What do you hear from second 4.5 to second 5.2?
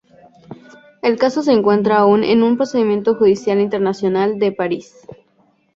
París.